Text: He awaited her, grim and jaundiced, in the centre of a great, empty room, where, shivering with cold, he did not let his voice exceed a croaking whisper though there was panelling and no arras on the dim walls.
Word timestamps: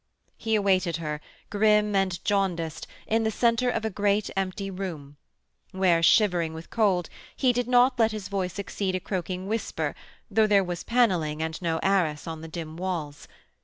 He 0.35 0.55
awaited 0.55 0.97
her, 0.97 1.21
grim 1.51 1.95
and 1.95 2.25
jaundiced, 2.25 2.87
in 3.05 3.21
the 3.23 3.29
centre 3.29 3.69
of 3.69 3.85
a 3.85 3.91
great, 3.91 4.31
empty 4.35 4.71
room, 4.71 5.15
where, 5.73 6.01
shivering 6.01 6.55
with 6.55 6.71
cold, 6.71 7.07
he 7.35 7.53
did 7.53 7.67
not 7.67 7.99
let 7.99 8.11
his 8.11 8.27
voice 8.27 8.57
exceed 8.57 8.95
a 8.95 8.99
croaking 8.99 9.45
whisper 9.45 9.93
though 10.27 10.47
there 10.47 10.63
was 10.63 10.83
panelling 10.83 11.43
and 11.43 11.61
no 11.61 11.77
arras 11.83 12.25
on 12.25 12.41
the 12.41 12.47
dim 12.47 12.77
walls. 12.77 13.27